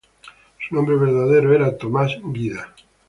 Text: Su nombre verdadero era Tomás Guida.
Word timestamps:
Su 0.67 0.73
nombre 0.73 0.95
verdadero 0.97 1.53
era 1.53 1.77
Tomás 1.77 2.11
Guida. 2.23 2.73